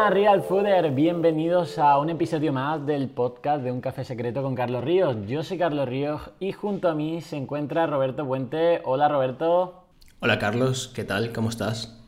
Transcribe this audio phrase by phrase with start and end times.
[0.00, 4.54] Buenas Real Fooder, bienvenidos a un episodio más del podcast de Un Café Secreto con
[4.54, 5.14] Carlos Ríos.
[5.26, 8.80] Yo soy Carlos Ríos y junto a mí se encuentra Roberto Puente.
[8.86, 9.84] Hola Roberto.
[10.20, 11.32] Hola Carlos, ¿qué tal?
[11.34, 12.00] ¿Cómo estás?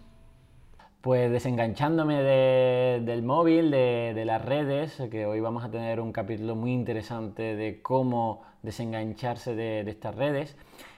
[1.03, 6.73] Pues desenganchándome del móvil, de, las redes, que hoy vamos a tener un capítulo muy
[6.73, 10.57] interesante de cómo desengancharse de, de estas redes.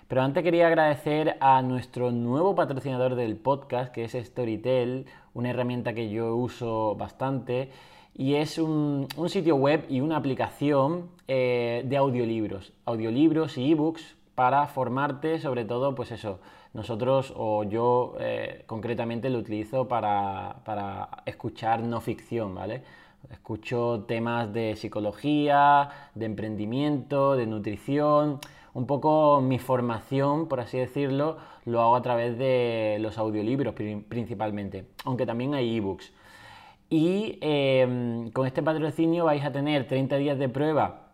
[0.09, 5.95] Pero antes quería agradecer a nuestro nuevo patrocinador del podcast, que es Storytel, una herramienta
[5.95, 7.71] que yo uso bastante.
[8.15, 14.67] Y es un, sitio web y una aplicación eh, de audiolibros, audiolibros y ebooks para
[14.67, 16.39] formarte, sobre todo, pues eso,
[16.75, 22.83] nosotros o yo eh, concretamente lo utilizo para, para escuchar no ficción, ¿vale?
[23.31, 28.39] Escucho temas de psicología, de emprendimiento, de nutrición,
[28.75, 33.75] un poco mi formación, por así decirlo, lo hago a través de los audiolibros
[34.09, 36.13] principalmente, aunque también hay ebooks.
[36.91, 41.13] Y em, con este patrocinio vais a tener 30 días de prueba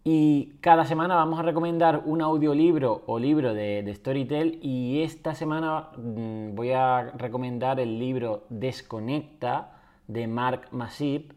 [0.08, 5.90] y cada semana vamos a recomendar un audiolibro o libro de, Storytel y esta semana
[5.98, 11.32] mm, voy a recomendar el libro Desconecta de Mark Masip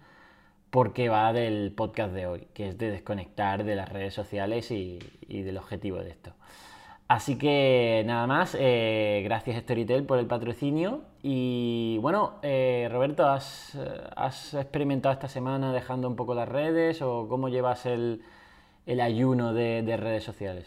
[0.68, 4.98] porque va del podcast de hoy, que es de desconectar de las redes sociales y,
[5.26, 6.34] del objetivo de esto.
[7.08, 11.04] Así que nada más, eh, gracias Storytel por el patrocinio.
[11.22, 13.78] Y bueno, eh, Roberto, ¿has,
[14.14, 18.22] ¿has experimentado esta semana dejando un poco las redes o cómo llevas el,
[18.88, 20.64] el ayuno de, redes sociales?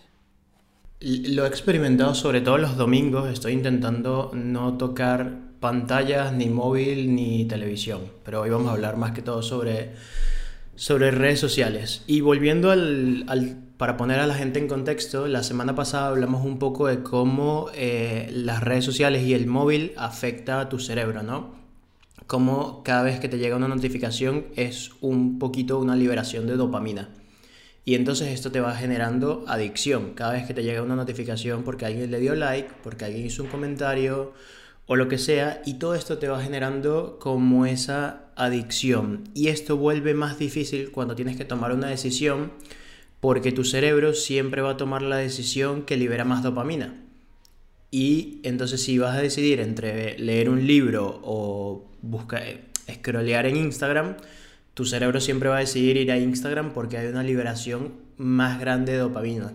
[1.02, 7.46] Lo he experimentado sobre todo los domingos, estoy intentando no tocar pantallas, ni móvil, ni
[7.46, 9.94] televisión, pero hoy vamos a hablar más que todo sobre,
[10.76, 12.04] sobre redes sociales.
[12.06, 13.26] Y volviendo al,
[13.78, 17.72] para poner a la gente en contexto, la semana pasada hablamos un poco de cómo
[17.74, 21.56] eh, las redes sociales y el móvil afecta a tu cerebro, ¿no?
[22.28, 27.10] Cómo cada vez que te llega una notificación es un poquito una liberación de dopamina.
[27.84, 30.14] Y entonces esto te va generando adicción.
[30.14, 33.44] Cada vez que te llega una notificación porque alguien le dio like, porque alguien hizo
[33.44, 34.34] un comentario
[34.86, 39.24] o lo que sea, y todo esto te va generando como esa adicción.
[39.34, 42.52] Y esto vuelve más difícil cuando tienes que tomar una decisión
[43.22, 46.96] porque tu cerebro siempre va a tomar la decisión que libera más dopamina.
[47.92, 52.44] Y entonces si vas a decidir entre leer un libro o buscar,
[52.92, 54.18] scrollear en Instagram,
[54.74, 58.94] tu cerebro siempre va a decidir ir a Instagram porque hay una liberación más grande
[58.94, 59.54] de dopamina.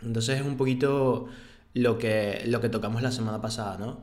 [0.00, 1.26] Entonces es un poquito
[1.74, 3.98] lo que, lo que tocamos la semana pasada, ¿no?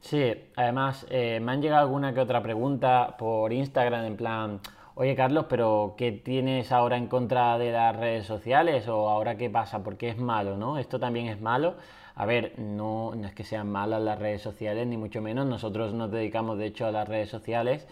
[0.00, 4.60] Sí, además eh, me han llegado alguna que otra pregunta por Instagram en plan,
[4.94, 8.88] oye Carlos, pero ¿qué tienes ahora en contra de las redes sociales?
[8.88, 9.82] ¿O ahora qué pasa?
[9.82, 10.56] ¿Por qué es malo?
[10.56, 10.76] ¿no?
[10.76, 11.76] Esto también es malo.
[12.14, 15.46] A ver, no, no es que sean malas las redes sociales, ni mucho menos.
[15.46, 17.86] Nosotros nos dedicamos de hecho a las redes sociales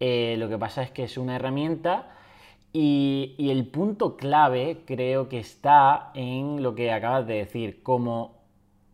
[0.00, 2.08] eh, lo que pasa es que es una herramienta
[2.72, 8.36] y, el punto clave creo que está en lo que acabas de decir, como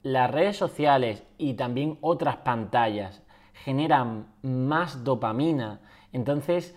[0.03, 3.22] las redes sociales y también otras pantallas
[3.64, 5.81] generan más dopamina,
[6.12, 6.76] entonces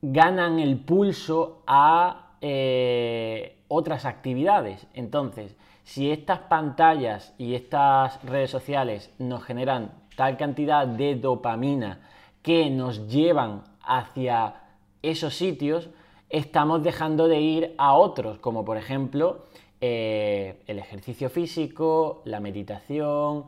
[0.00, 4.86] ganan el pulso a eh, otras actividades.
[4.94, 12.00] Entonces, si estas pantallas y estas redes sociales nos generan tal cantidad de dopamina
[12.42, 14.54] que nos llevan hacia
[15.02, 15.90] esos sitios,
[16.28, 19.44] estamos dejando de ir a otros, como por ejemplo
[19.80, 23.44] eh, el ejercicio físico, la meditación,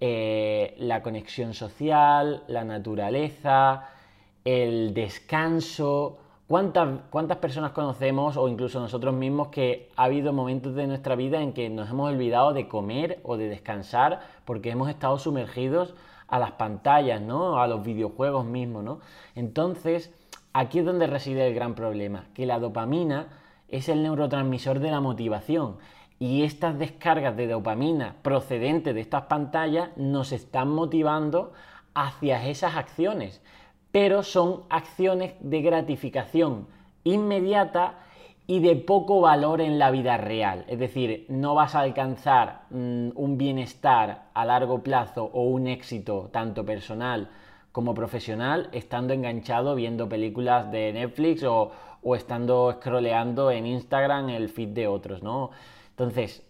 [0.00, 3.88] eh, la conexión social, la naturaleza,
[4.44, 6.18] el descanso.
[6.46, 11.40] ¿Cuántas, ¿Cuántas personas conocemos o incluso nosotros mismos que ha habido momentos de nuestra vida
[11.42, 15.94] en que nos hemos olvidado de comer o de descansar porque hemos estado sumergidos
[16.32, 17.60] a las pantallas, ¿no?
[17.60, 19.00] A los videojuegos mismos, ¿no?
[19.34, 20.14] Entonces,
[20.54, 23.26] aquí es donde reside el gran problema, que la dopamina
[23.68, 25.76] es el neurotransmisor de la motivación
[26.18, 31.52] y estas descargas de dopamina procedentes de estas pantallas nos están motivando
[31.92, 33.42] hacia esas acciones,
[33.90, 36.66] pero son acciones de gratificación
[37.04, 37.98] inmediata
[38.46, 40.64] y de poco valor en la vida real.
[40.68, 46.28] Es decir, no vas a alcanzar mm, un bienestar a largo plazo o un éxito
[46.32, 47.28] tanto personal
[47.70, 51.72] como profesional estando enganchado viendo películas de Netflix o,
[52.14, 55.50] estando scrolleando en Instagram el feed de otros, ¿no?
[55.90, 56.44] Entonces,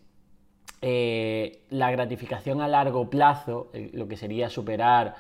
[0.81, 5.15] eh, la gratificación a largo plazo, eh, lo que sería superar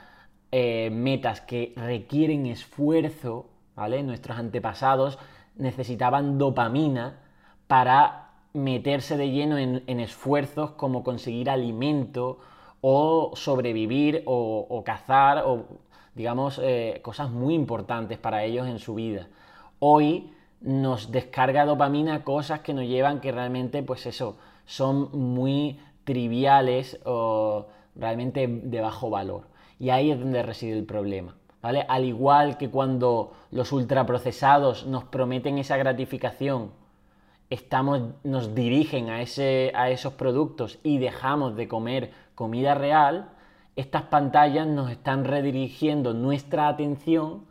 [0.50, 4.02] eh, metas que requieren esfuerzo, ¿vale?
[4.02, 5.18] Nuestros antepasados
[5.56, 7.20] necesitaban dopamina
[7.66, 12.38] para meterse de lleno en, esfuerzos como conseguir alimento
[12.80, 15.64] o sobrevivir o, cazar o
[16.14, 19.28] digamos eh, cosas muy importantes para ellos en su vida.
[19.78, 27.00] Hoy nos descarga dopamina cosas que nos llevan que realmente pues eso son muy triviales
[27.04, 27.66] o
[27.96, 29.48] realmente de bajo valor.
[29.78, 31.34] Y ahí es donde reside el problema.
[31.62, 31.86] ¿Vale?
[31.88, 36.72] Al igual que cuando los ultraprocesados nos prometen esa gratificación,
[37.48, 43.30] estamos, nos dirigen a, ese, a esos productos y dejamos de comer comida real,
[43.76, 47.46] estas pantallas nos están redirigiendo nuestra atención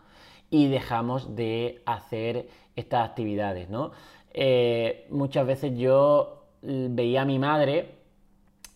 [0.50, 3.92] y dejamos de hacer estas actividades, ¿no?
[4.34, 7.96] Eh, muchas veces yo veía a mi madre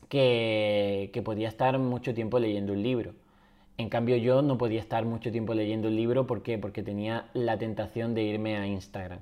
[0.10, 3.14] que, que podía estar mucho tiempo leyendo un libro.
[3.78, 6.58] En cambio yo no podía estar mucho tiempo leyendo un libro, ¿por qué?
[6.58, 9.20] Porque tenía la tentación de irme a Instagram.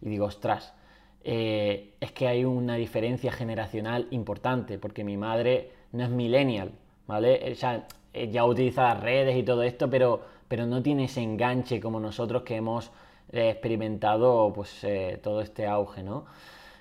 [0.00, 0.74] Y digo, ostras,
[1.22, 6.72] eh, es que hay una diferencia generacional importante, porque mi madre no es millennial,
[7.06, 7.52] ¿vale?
[7.52, 7.86] O sea,
[8.30, 12.42] ya utiliza las redes y todo esto, pero, pero no tiene ese enganche como nosotros
[12.42, 12.90] que hemos
[13.32, 16.24] eh, experimentado pues, eh, todo este auge, ¿no?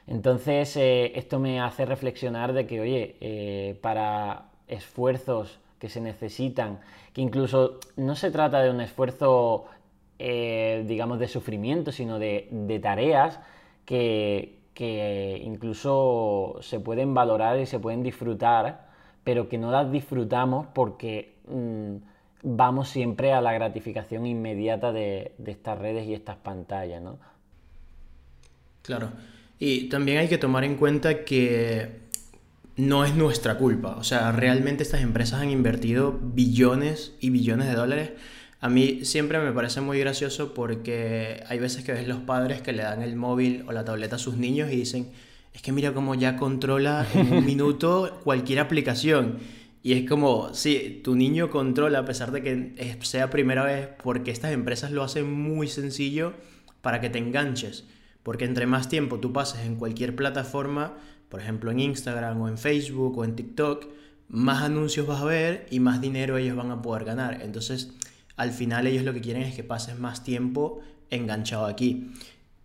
[0.08, 6.80] Entonces, esto me hace reflexionar de que, oye, para esfuerzos que se necesitan,
[7.12, 9.66] que incluso no se trata de un esfuerzo,
[10.18, 13.40] digamos, de sufrimiento, sino de, de tareas
[13.86, 18.88] que, incluso se pueden valorar y se pueden disfrutar,
[19.24, 21.96] pero que no las disfrutamos porque mm,
[22.44, 27.20] vamos siempre a la gratificación inmediata de, estas redes y estas pantallas, ¿no?
[28.82, 29.12] Claro.
[29.60, 32.01] Y también hay que tomar en cuenta que
[32.78, 33.96] no es nuestra culpa.
[33.98, 38.12] O sea, realmente estas empresas han invertido billones y billones de dólares
[38.62, 42.74] a mí siempre me parece muy gracioso porque hay veces que ves los padres que
[42.74, 45.12] le dan el móvil o la tableta a sus niños y dicen,
[45.52, 49.40] es que mira cómo ya controla en un minuto cualquier aplicación.
[49.82, 54.30] Y es como, sí, tu niño controla a pesar de que sea primera vez porque
[54.30, 56.34] estas empresas lo hacen muy sencillo
[56.84, 57.86] para que te enganches.
[58.24, 60.98] Porque entre más tiempo tú pases en cualquier plataforma,
[61.30, 63.88] por ejemplo en Instagram o en Facebook o en TikTok,
[64.28, 67.42] más anuncios vas a ver y más dinero ellos van a poder ganar.
[67.42, 67.92] Entonces,
[68.38, 70.80] al final ellos lo que quieren es que pases más tiempo
[71.10, 72.12] enganchado aquí.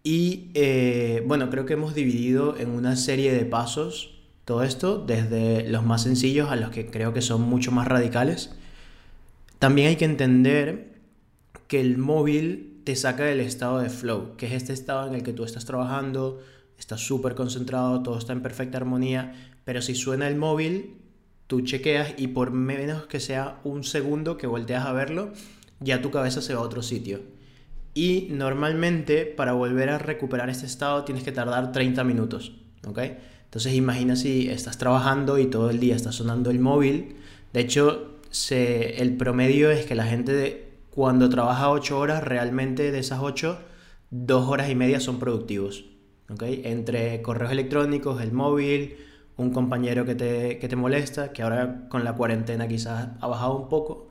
[0.03, 5.69] Y eh, bueno, creo que hemos dividido en una serie de pasos todo esto, desde
[5.69, 8.55] los más sencillos a los que creo que son mucho más radicales.
[9.59, 10.93] También hay que entender
[11.67, 15.25] que el móvil te saca del estado de flow, que es este estado en el
[15.25, 16.41] que tú estás trabajando,
[16.79, 19.35] estás súper concentrado, todo está en perfecta armonía,
[19.65, 20.95] pero si suena el móvil,
[21.49, 25.33] tú chequeas y por menos que sea un segundo que volteas a verlo,
[25.81, 27.23] ya tu cabeza se va a otro sitio.
[27.93, 32.53] Y normalmente para volver a recuperar este estado tienes que tardar 30 minutos,
[32.87, 33.01] ¿ok?
[33.47, 37.17] Entonces imagina si estás trabajando y todo el día está sonando el móvil.
[37.53, 40.66] De hecho, el promedio es que la gente
[40.97, 43.59] cuando trabaja 8 horas, realmente de esas 8,
[44.09, 45.85] 2 horas y media son productivos.
[46.31, 46.43] ¿ok?
[46.65, 48.97] Entre correos electrónicos, el móvil,
[49.37, 53.59] un compañero que te, que te molesta, que ahora con la cuarentena quizás ha bajado
[53.59, 54.09] un poco,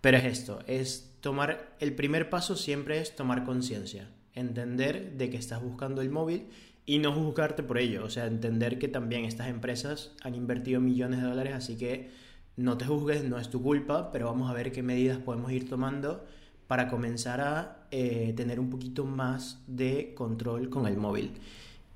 [0.00, 5.36] pero es esto, es tomar, el primer paso siempre es tomar conciencia, entender de que
[5.36, 6.46] estás buscando el móvil
[6.86, 11.20] y no juzgarte por ello, o sea, entender que también estas empresas han invertido millones
[11.20, 12.08] de dólares, así que
[12.58, 15.68] no te juzgues, no es tu culpa, pero vamos a ver qué medidas podemos ir
[15.68, 16.24] tomando
[16.66, 21.32] para comenzar a eh, tener un poquito más de control con el móvil.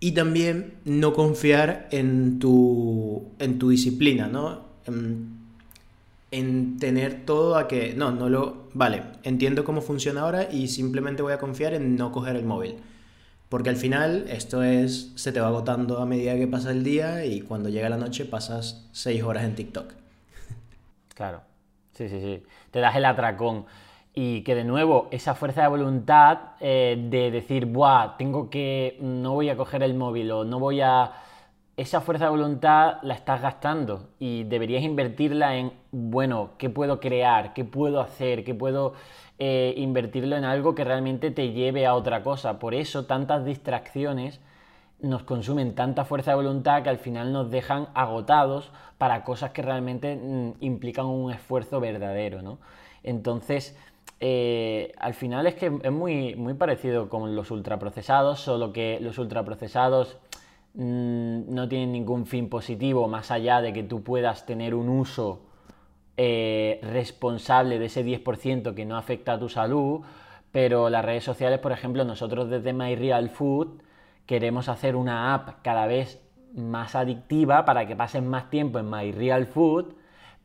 [0.00, 4.72] Y también no confiar en tu, en tu disciplina, ¿no?
[6.32, 11.22] en tener todo a que, no, no lo, vale, entiendo cómo funciona ahora y simplemente
[11.22, 12.76] voy a confiar en no coger el móvil.
[13.50, 17.26] Porque al final esto es, se te va agotando a medida que pasa el día
[17.26, 20.01] y cuando llega la noche pasas seis horas en TikTok.
[21.14, 21.42] Claro,
[21.92, 22.42] sí, sí, sí.
[22.70, 23.66] Te das el atracón.
[24.14, 29.32] Y que de nuevo, esa fuerza de voluntad eh, de decir, Buah, tengo que, no
[29.32, 31.12] voy a coger el móvil o no voy a
[31.76, 37.54] esa fuerza de voluntad la estás gastando y deberías invertirla en, bueno, ¿qué puedo crear?
[37.54, 38.44] ¿Qué puedo hacer?
[38.44, 38.92] ¿Qué puedo
[39.38, 42.58] eh, invertirlo en algo que realmente te lleve a otra cosa?
[42.58, 44.40] Por eso tantas distracciones
[45.02, 49.62] nos consumen tanta fuerza de voluntad que al final nos dejan agotados para cosas que
[49.62, 52.58] realmente mm, implican un esfuerzo verdadero, ¿no?
[53.02, 53.76] Entonces,
[54.20, 59.18] eh, al final es que es muy, muy parecido con los ultraprocesados, solo que los
[59.18, 60.18] ultraprocesados
[60.74, 65.42] Mm, no tienen ningún fin positivo más allá de que tú puedas tener un uso
[66.16, 70.00] eh, responsable de ese 10% que no afecta a tu salud,
[70.50, 73.82] pero las redes sociales, por ejemplo, nosotros desde My Real Food
[74.26, 76.22] queremos hacer una app cada vez
[76.54, 79.94] más adictiva para que pases más tiempo en My Real Food,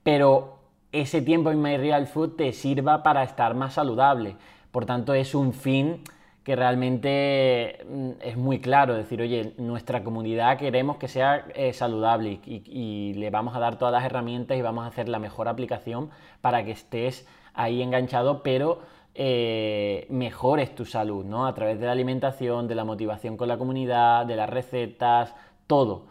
[0.03, 0.59] pero
[0.91, 4.35] ese tiempo en My Real Food te sirva para estar más saludable.
[4.71, 6.03] Por tanto, es un fin
[6.47, 12.39] que realmente mm, es muy claro, decir, oye, nuestra comunidad queremos que sea eh, saludable
[12.45, 16.09] y, le vamos a dar todas las herramientas y vamos a hacer la mejor aplicación
[16.39, 18.79] para que estés ahí enganchado, pero
[19.19, 21.47] eh, mejores tu salud, ¿no?
[21.47, 25.33] A través de la alimentación, de la motivación con la comunidad, de las recetas,
[25.65, 26.05] todo.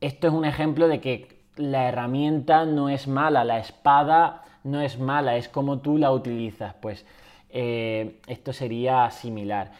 [0.00, 4.98] Esto es un ejemplo de que la herramienta no es mala, la espada no es
[4.98, 6.74] mala, es como tú la utilizas.
[6.74, 7.06] Pues
[7.50, 9.72] eh, esto sería similar.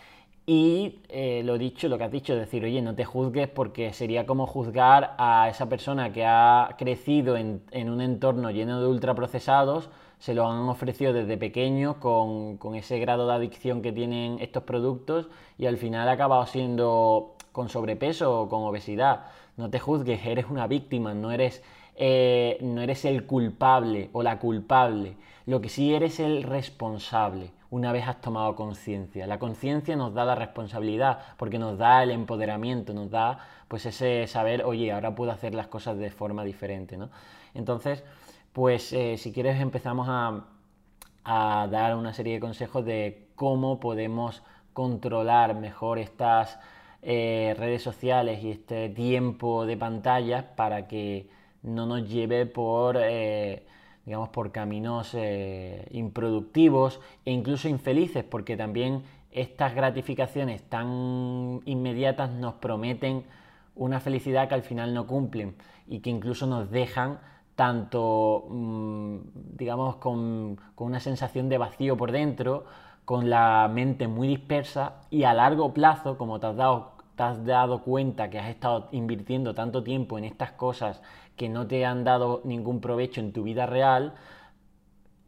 [0.47, 4.27] Y eh, lo dicho, lo que has dicho, decir, oye, no te juzgues porque sería
[4.27, 10.35] como juzgar a esa persona que ha crecido en, un entorno lleno de ultraprocesados, se
[10.35, 15.29] lo han ofrecido desde pequeño con, con, ese grado de adicción que tienen estos productos
[15.59, 19.27] y al final ha acabado siendo con sobrepeso o con obesidad.
[19.57, 21.63] No te juzgues, eres una víctima, no eres
[21.99, 27.91] eh, no eres el culpable o la culpable, lo que sí eres el responsable una
[27.91, 29.27] vez has tomado conciencia.
[29.27, 34.27] La conciencia nos da la responsabilidad porque nos da el empoderamiento, nos da pues ese
[34.27, 37.09] saber, oye, ahora puedo hacer las cosas de forma diferente, ¿no?
[37.55, 38.05] Entonces,
[38.57, 40.47] pues eh, si quieres empezamos a,
[41.71, 46.59] dar una serie de consejos de cómo podemos controlar mejor estas
[47.03, 51.29] eh, redes sociales y este tiempo de pantalla para que
[51.63, 53.67] no nos lleve por, eh,
[54.07, 55.15] digamos, por caminos
[55.91, 63.25] improductivos e incluso infelices, porque también estas gratificaciones tan inmediatas nos prometen
[63.75, 67.19] una felicidad que al final no cumplen y que incluso nos dejan
[67.57, 69.17] tanto, mm,
[69.57, 72.65] digamos, con, con una sensación de vacío por dentro,
[73.05, 77.45] con la mente muy dispersa y a largo plazo, como te has dado te has
[77.45, 81.01] dado cuenta que has estado invirtiendo tanto tiempo en estas cosas
[81.35, 84.15] que no te han dado ningún provecho en tu vida real,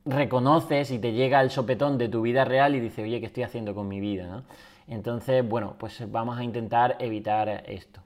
[0.05, 3.43] reconoces y te llega el sopetón de tu vida real y dices, oye, ¿qué estoy
[3.43, 4.45] haciendo con mi vida?
[4.87, 8.03] Entonces, bueno, pues vamos a intentar evitar esto.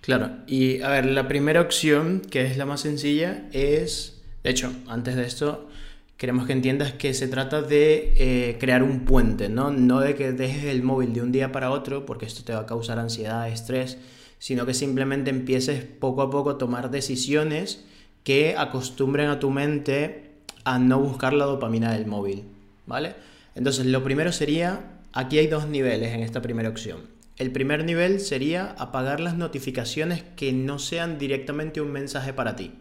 [0.00, 4.72] Claro, y a ver, la primera opción, que es la más sencilla, es, de hecho,
[4.88, 5.68] antes de esto,
[6.16, 9.70] queremos que entiendas que se trata de eh, crear un puente, ¿no?
[9.70, 12.60] No de que dejes el móvil de un día para otro, porque esto te va
[12.60, 13.98] a causar ansiedad, estrés,
[14.38, 17.84] sino que simplemente empieces poco a poco a tomar decisiones
[18.24, 20.30] que acostumbren a tu mente
[20.64, 22.44] a no buscar la dopamina del móvil,
[22.86, 23.14] ¿vale?
[23.54, 27.19] Entonces, lo primero sería, aquí hay dos niveles en esta primera opción.
[27.40, 32.72] El primer nivel sería apagar las notificaciones que no sean directamente un mensaje para ti.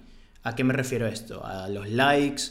[0.43, 1.45] ¿A qué me refiero esto?
[1.45, 2.43] A los likes,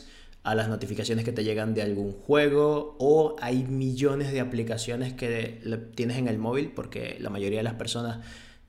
[0.43, 5.61] a las notificaciones que te llegan de algún juego o hay millones de aplicaciones que
[5.95, 8.21] tienes en el móvil porque la mayoría de las personas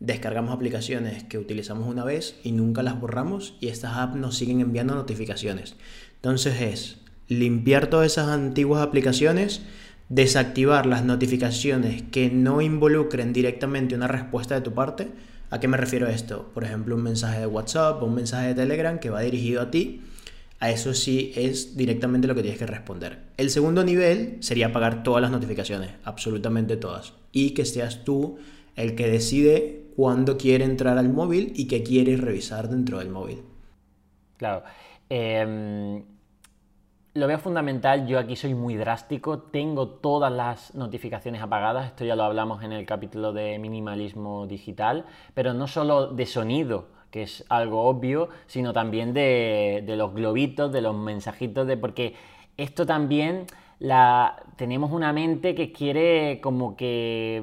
[0.01, 4.59] descargamos aplicaciones que utilizamos una vez y nunca las borramos y estas apps nos siguen
[4.59, 5.77] enviando notificaciones.
[6.15, 6.97] Entonces es
[7.29, 9.61] limpiar todas esas antiguas aplicaciones,
[10.09, 15.07] desactivar las notificaciones que no involucren directamente una respuesta de tu parte.
[15.49, 16.51] ¿A qué me refiero a esto?
[16.53, 19.71] Por ejemplo, un mensaje de WhatsApp o un mensaje de Telegram que va dirigido a
[19.71, 20.01] ti
[20.59, 23.19] a eso sí es directamente lo que tienes que responder.
[23.37, 27.13] El segundo nivel sería apagar todas las notificaciones, absolutamente todas.
[27.31, 28.37] Y que seas tú
[28.75, 33.41] el que decide cuándo quiere entrar al móvil y qué quiere revisar dentro del móvil.
[34.37, 34.63] Claro.
[35.09, 36.03] Em,
[37.13, 42.15] lo veo fundamental, yo aquí soy muy drástico, tengo todas las notificaciones apagadas, esto ya
[42.15, 47.43] lo hablamos en el capítulo de minimalismo digital, pero no solo de sonido, que es
[47.49, 52.13] algo obvio, sino también de, los globitos, de los mensajitos, de porque
[52.57, 53.45] esto también
[53.79, 57.41] la, tenemos una mente que quiere como que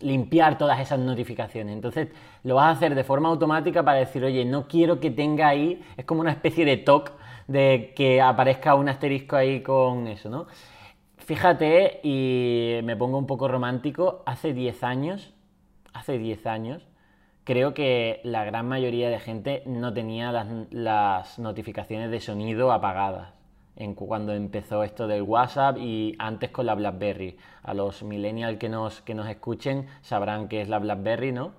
[0.00, 1.74] limpiar todas esas notificaciones.
[1.74, 2.08] Entonces
[2.44, 5.82] lo vas a hacer de forma automática para decir, oye, no quiero que tenga ahí,
[5.98, 7.12] es como una especie de toque
[7.48, 10.46] de que aparezca un asterisco ahí con eso, ¿no?
[11.16, 15.34] Fíjate, y me pongo un poco romántico, hace 10 años,
[15.92, 16.86] hace 10 años,
[17.44, 20.32] creo que la gran mayoría de gente no tenía
[20.70, 23.34] las, notificaciones de sonido apagadas
[23.94, 27.36] cuando empezó esto del WhatsApp y antes con la BlackBerry.
[27.62, 31.52] A los millennials que nos, que nos escuchen sabrán qué es la BlackBerry, ¿no?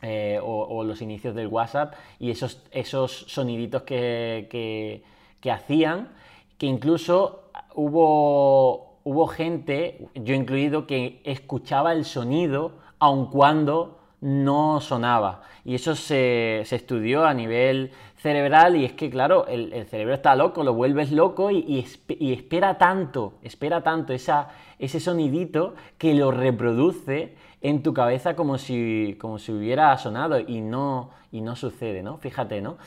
[0.00, 5.02] Eh, o, los inicios del WhatsApp y esos, esos soniditos que,
[5.40, 6.10] que, hacían,
[6.56, 15.42] que incluso hubo, hubo gente, yo incluido, que escuchaba el sonido aun cuando no sonaba.
[15.64, 20.64] Y eso se, estudió a nivel cerebral y es que, claro, el, cerebro está loco,
[20.64, 21.84] lo vuelves loco y,
[22.32, 29.16] espera tanto, espera tanto esa, ese sonidito que lo reproduce en tu cabeza como si,
[29.20, 32.18] como si hubiera sonado y no, y no sucede, ¿no?
[32.18, 32.78] Fíjate, ¿no?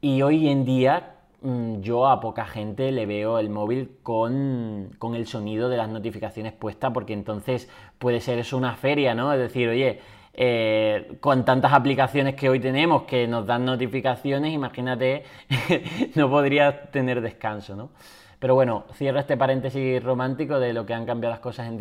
[0.00, 5.14] Y hoy en día mm, yo a poca gente le veo el móvil con, con,
[5.14, 9.32] el sonido de las notificaciones puesta porque entonces puede ser eso una feria, ¿no?
[9.32, 10.00] Es decir, oye,
[10.34, 15.24] eh, con tantas aplicaciones que hoy tenemos que nos dan notificaciones, imagínate,
[16.14, 17.90] no podría tener descanso, ¿no?
[18.38, 21.76] Pero bueno, cierro este paréntesis romántico de lo que han cambiado las cosas en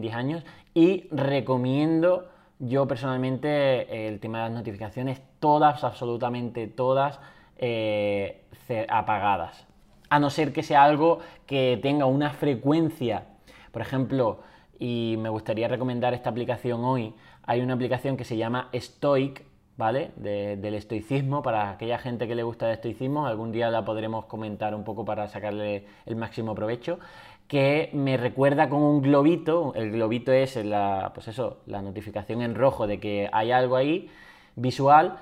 [0.00, 2.28] 10 años y recomiendo
[2.60, 7.20] yo personalmente el tema de las notificaciones, todas, absolutamente todas,
[7.56, 8.44] eh,
[8.88, 9.66] apagadas.
[10.10, 13.26] A no ser que sea algo que tenga una frecuencia.
[13.72, 14.40] Por ejemplo,
[14.78, 17.14] y me gustaría recomendar esta aplicación hoy,
[17.44, 19.44] hay una aplicación que se llama Stoic,
[19.78, 20.10] ¿vale?
[20.16, 24.74] del estoicismo, para aquella gente que le gusta el estoicismo, algún día la podremos comentar
[24.74, 26.98] un poco para sacarle el máximo provecho,
[27.46, 32.56] que me recuerda con un globito, el globito es la, pues eso, la notificación en
[32.56, 34.10] rojo de que hay algo ahí
[34.56, 35.16] visual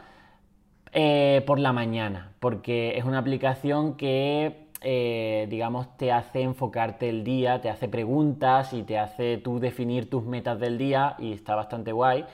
[0.92, 7.24] eh, por la mañana, porque es una aplicación que eh, digamos, te hace enfocarte el
[7.24, 11.54] día, te hace preguntas y te hace tú definir tus metas del día y está
[11.54, 12.24] bastante guay.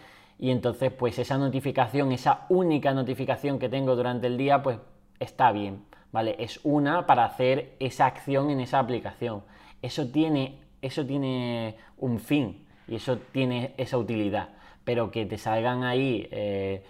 [0.42, 4.76] Y entonces, pues esa notificación, esa única notificación que tengo durante el día, pues
[5.20, 6.34] está bien, ¿vale?
[6.37, 9.44] Es una para hacer esa acción en esa aplicación.
[9.82, 14.49] Eso tiene, eso tiene un fin y eso tiene esa utilidad.
[14.82, 16.82] Pero que te salgan ahí, eh,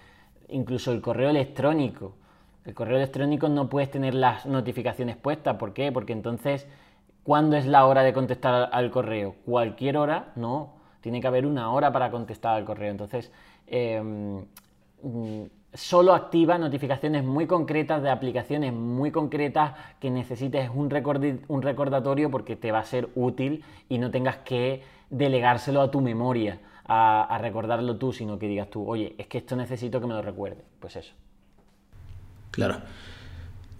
[0.48, 2.14] incluso el correo electrónico,
[2.64, 5.58] el correo electrónico no puedes tener las notificaciones puestas.
[5.58, 5.92] ¿Por qué?
[5.92, 6.66] Porque entonces,
[7.22, 9.34] ¿cuándo es la hora de contestar al correo?
[9.44, 10.32] ¿Cualquier hora?
[10.36, 10.80] No.
[11.02, 12.90] Tiene que haber una hora para contestar al correo.
[12.90, 13.30] Entonces,
[13.66, 14.46] em,
[15.74, 20.90] solo activa notificaciones muy concretas de aplicaciones muy concretas que necesites un,
[21.48, 26.00] un recordatorio porque te va a ser útil y no tengas que delegárselo a tu
[26.00, 30.14] memoria, a recordarlo tú, sino que digas tú, oye, es que esto necesito que me
[30.14, 30.62] lo recuerde.
[30.80, 31.12] Pues eso.
[32.52, 32.82] Claro.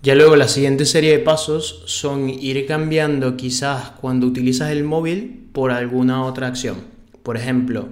[0.03, 5.49] Ya luego la siguiente serie de pasos son ir cambiando quizás cuando utilizas el móvil
[5.53, 6.92] por alguna otra acción.
[7.23, 7.89] Por ejemplo,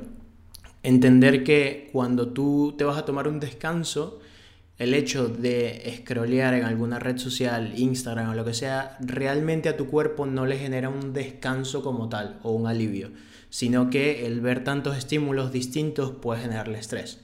[0.83, 4.21] entender que cuando tú te vas a tomar un descanso,
[4.79, 9.77] el hecho de scrollear en alguna red social, Instagram o lo que sea, realmente a
[9.77, 13.11] tu cuerpo no le genera un descanso como tal o un alivio,
[13.51, 17.21] sino que el ver tantos estímulos distintos puede generarle estrés.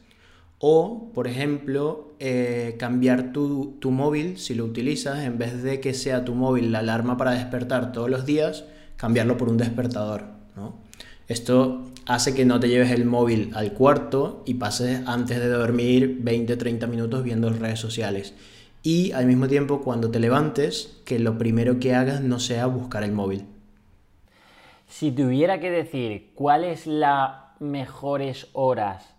[0.59, 6.25] O, por ejemplo, eh, cambiar tu, móvil, si lo utilizas, en vez de que sea
[6.25, 8.65] tu móvil la alarma para despertar todos los días,
[8.97, 10.25] cambiarlo por un despertador.
[11.29, 16.23] Esto hace que no te lleves el móvil al cuarto y pases antes de dormir
[16.25, 18.35] 20-30 minutos viendo redes sociales.
[18.83, 23.03] Y al mismo tiempo, cuando te levantes, que lo primero que hagas no sea buscar
[23.03, 23.45] el móvil.
[24.87, 29.17] Si tuviera que decir cuáles las mejores horas,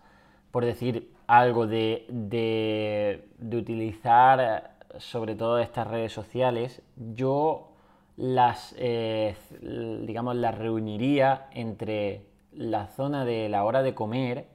[0.51, 7.73] por decir algo de, de, utilizar sobre todo estas redes sociales, yo
[8.15, 12.23] las, eh, digamos, las reuniría entre
[12.57, 14.47] la zona de la hora de comer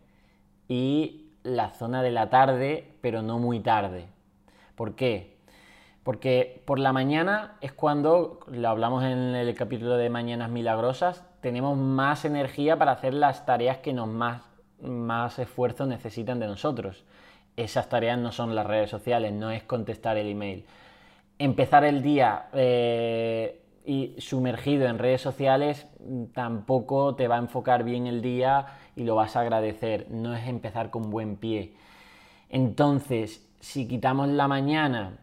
[0.69, 4.07] y la zona de la tarde, pero no muy tarde.
[4.75, 5.37] ¿Por qué?
[6.03, 11.77] Porque por la mañana es cuando, lo hablamos en el capítulo de Mañanas Milagrosas, tenemos
[11.77, 14.43] más energía para hacer las tareas que nos más
[14.83, 17.05] más esfuerzo necesitan de nosotros.
[17.57, 20.65] Esas tareas no son las redes sociales, no es contestar el email.
[21.39, 27.85] Empezar el día eh, y sumergido en redes sociales mm, tampoco te va a enfocar
[27.85, 28.67] bien el día
[28.97, 30.07] y lo vas a agradecer.
[30.11, 31.75] No es empezar con buen pie.
[32.49, 35.19] Entonces, si quitamos la mañana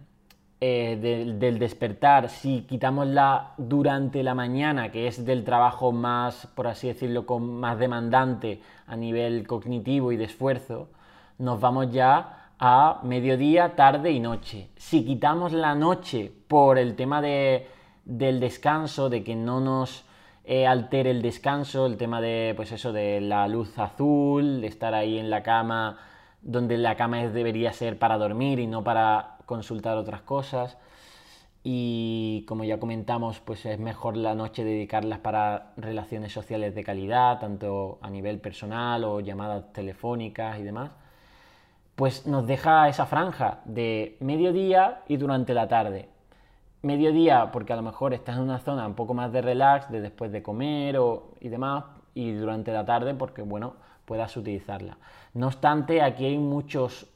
[0.62, 0.98] eh,
[1.40, 6.88] del, despertar, si quitamos la durante la mañana, que es del trabajo más, por así
[6.88, 10.90] decirlo, más demandante a nivel cognitivo y de esfuerzo,
[11.38, 14.70] nos vamos ya a mediodía, tarde y noche.
[14.76, 17.68] Si quitamos la noche por el tema de,
[18.06, 20.06] del descanso, de que no nos
[20.46, 24.94] eh, altere el descanso, el tema de, pues eso, de la luz azul, de estar
[24.94, 26.00] ahí en la cama,
[26.42, 30.78] donde la cama debería ser para dormir y no para consultar otras cosas
[31.64, 37.40] y como ya comentamos, pues es mejor la noche dedicarlas para relaciones sociales de calidad,
[37.40, 40.92] tanto a nivel personal o llamadas telefónicas y demás,
[41.96, 46.08] pues nos deja esa franja de mediodía y durante la tarde.
[46.82, 50.02] Mediodía porque a lo mejor estás en una zona un poco más de relax, de
[50.02, 54.98] después de comer o, y demás, y durante la tarde porque, bueno, puedas utilizarla.
[55.34, 57.08] No obstante, aquí hay muchos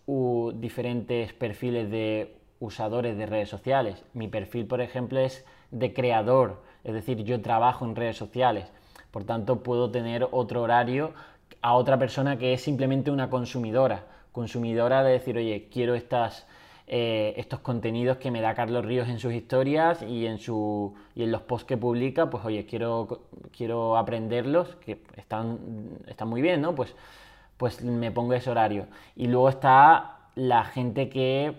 [0.55, 4.03] diferentes perfiles de usadores de redes sociales.
[4.13, 8.71] Mi perfil, por ejemplo, es de creador, es decir, yo trabajo en redes sociales.
[9.11, 11.13] Por tanto, puedo tener otro horario
[11.61, 14.05] a otra persona que es simplemente una consumidora.
[14.31, 16.45] Consumidora de decir, oye, quiero estas,
[16.85, 21.23] eh, estos contenidos que me da Carlos Ríos en sus historias y en, su, y
[21.23, 23.21] en los posts que publica, pues oye, quiero,
[23.55, 25.59] quiero aprenderlos, que están,
[26.07, 26.75] están muy bien, ¿no?
[26.75, 26.93] Pues,
[27.57, 28.87] pues me pongo ese horario.
[29.15, 31.55] Y luego está la gente que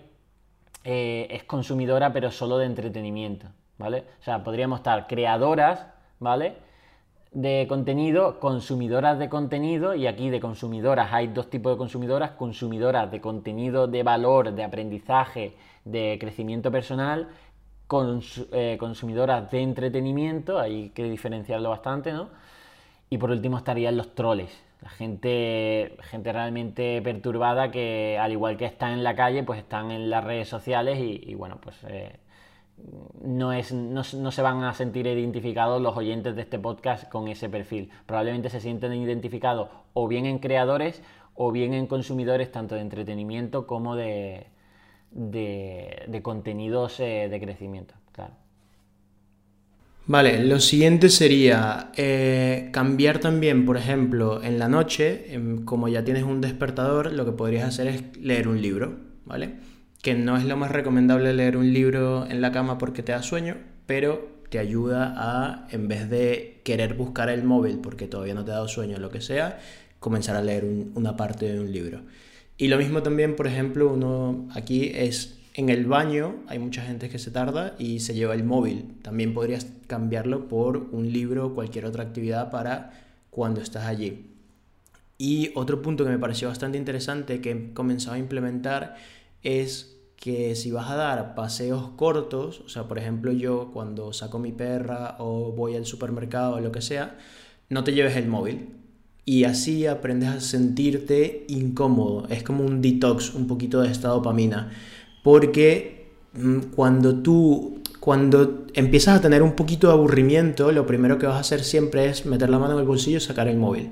[0.83, 3.47] eh, es consumidora pero solo de entretenimiento,
[3.79, 4.03] ¿vale?
[4.19, 5.87] O sea, podríamos estar creadoras,
[6.19, 6.57] ¿vale?
[7.35, 11.11] De contenido, consumidoras de contenido, y aquí de consumidoras.
[11.11, 17.27] Hay dos tipos de consumidoras, consumidoras de contenido de valor, de aprendizaje, de crecimiento personal,
[18.51, 22.29] eh, consumidoras de entretenimiento, hay que diferenciarlo bastante, ¿no?
[23.09, 24.49] Y por último estarían los troles,
[24.81, 29.91] la gente, gente realmente perturbada que al igual que está en la calle, pues están
[29.91, 32.17] en las redes sociales y, bueno, pues eh,
[33.23, 37.49] no, es, no, se van a sentir identificados los oyentes de este podcast con ese
[37.49, 37.89] perfil.
[38.05, 41.01] Probablemente se sienten identificados o bien en creadores
[41.33, 44.47] o bien en consumidores tanto de entretenimiento como de,
[45.11, 47.93] de, contenidos eh, de crecimiento.
[48.11, 48.33] Claro.
[50.07, 56.03] Vale, lo siguiente sería eh, cambiar también, por ejemplo, en la noche, em, como ya
[56.03, 59.55] tienes un despertador, lo que podrías hacer es leer un libro, ¿vale?
[60.05, 63.23] Que no es lo más recomendable leer un libro en la cama porque te da
[63.23, 68.45] sueño, pero te ayuda a, en vez de querer buscar el móvil porque todavía no
[68.45, 69.57] te ha dado sueño o lo que sea,
[69.99, 70.63] comenzar a leer
[70.93, 72.01] una parte de un libro.
[72.55, 77.09] Y lo mismo también, por ejemplo, uno aquí es en el baño, hay mucha gente
[77.09, 78.99] que se tarda y se lleva el móvil.
[79.01, 82.91] También podrías cambiarlo por un libro o cualquier otra actividad para
[83.31, 84.27] cuando estás allí.
[85.17, 88.97] Y otro punto que me pareció bastante interesante que he comenzado a implementar
[89.41, 94.39] es que si vas a dar paseos cortos, o sea, por ejemplo yo cuando saco
[94.39, 97.17] mi perra o voy al supermercado o lo que sea,
[97.69, 98.69] no te lleves el móvil.
[99.25, 102.27] Y así aprendes a sentirte incómodo.
[102.29, 104.71] Es como un detox, un poquito de esta dopamina.
[105.23, 111.25] Porque mm, cuando tú, cuando empiezas a tener un poquito de aburrimiento, lo primero que
[111.25, 113.89] vas a hacer siempre es meter la mano en el bolsillo y sacar el móvil.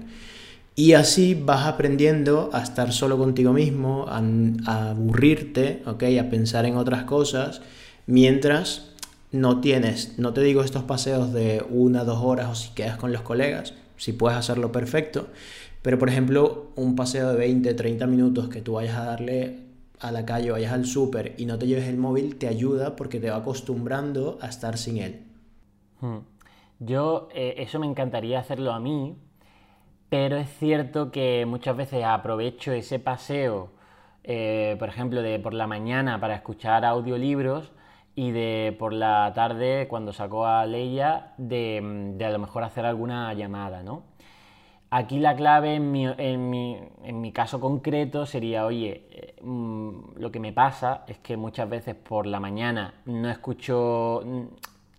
[0.76, 6.18] Y así vas aprendiendo a estar solo contigo mismo, a, aburrirte, ¿okay?
[6.18, 7.62] a pensar en otras cosas,
[8.08, 8.94] mientras
[9.32, 13.12] no tienes, no te digo estos paseos de una, dos horas o si quedas con
[13.12, 15.28] los colegas, si puedes hacerlo perfecto,
[15.82, 19.60] pero por ejemplo un paseo de 20, 30 minutos que tú vayas a darle
[20.00, 23.20] a la calle, vayas al súper y no te lleves el móvil, te ayuda porque
[23.20, 25.24] te va acostumbrando a estar sin él.
[26.02, 26.20] Hmm.
[26.80, 29.16] Yo, eh, eso me encantaría hacerlo a mí,
[30.14, 33.72] pero es cierto que muchas veces aprovecho ese paseo,
[34.24, 37.72] eh, por ejemplo, de por la mañana para escuchar audiolibros
[38.14, 43.34] y de por la tarde, cuando saco a Leia, de, a lo mejor hacer alguna
[43.34, 44.04] llamada, ¿no?
[44.92, 45.92] Aquí la clave en
[46.52, 51.96] mi, caso concreto sería, oye, eh, mm, lo que me pasa es que muchas veces
[51.96, 54.44] por la mañana no escucho, mm,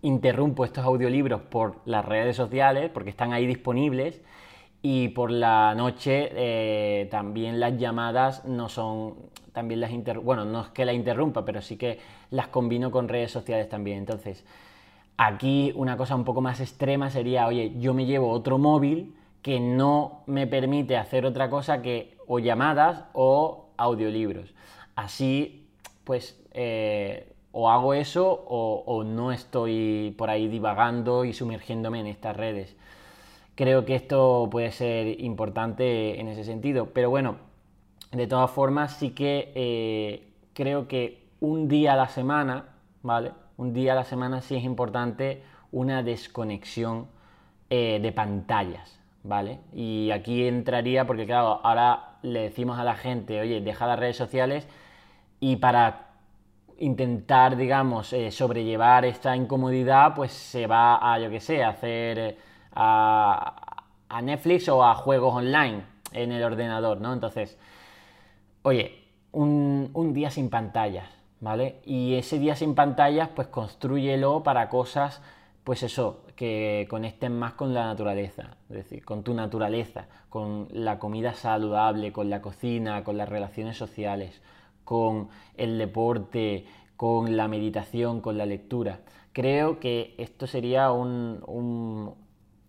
[0.01, 4.21] interrumpo estos audiolibros por las redes sociales porque están ahí disponibles
[4.87, 9.15] y por la noche eh, también las llamadas no son,
[9.51, 10.19] también las inter...
[10.19, 11.97] bueno, no es que la interrumpa, pero sí que
[12.29, 13.97] las combino con redes sociales también.
[13.97, 14.45] Entonces,
[15.17, 19.59] aquí una cosa un poco más extrema sería, oye, yo me llevo otro móvil que
[19.59, 24.53] no me permite hacer otra cosa que o llamadas o audiolibros.
[24.95, 25.65] Así,
[26.03, 32.05] pues, eh, o hago eso o, o no estoy por ahí divagando y sumergiéndome en
[32.05, 32.75] estas redes.
[33.55, 36.87] Creo que esto puede ser importante en ese sentido.
[36.93, 37.37] Pero bueno,
[38.11, 42.65] de todas formas sí que eh, creo que un día a la semana,
[43.01, 43.31] ¿vale?
[43.57, 47.07] Un día a la semana sí es importante una desconexión
[47.69, 49.59] eh, de pantallas, ¿vale?
[49.73, 54.17] Y aquí entraría porque claro, ahora le decimos a la gente, oye, deja las redes
[54.17, 54.67] sociales
[55.39, 56.07] y para
[56.79, 62.37] intentar, digamos, eh, sobrellevar esta incomodidad, pues se va a, yo qué sé, hacer
[62.75, 67.13] a, Netflix o a juegos online en el ordenador, ¿no?
[67.13, 67.57] Entonces,
[68.61, 71.09] oye, un, día sin pantallas,
[71.41, 71.81] ¿vale?
[71.85, 75.21] Y ese día sin pantallas, pues construyelo para cosas,
[75.63, 80.99] pues eso, que conecten más con la naturaleza, es decir, con tu naturaleza, con la
[80.99, 84.41] comida saludable, con la cocina, con las relaciones sociales,
[84.85, 88.99] con el deporte, con la meditación, con la lectura.
[89.33, 92.13] Creo que esto sería un,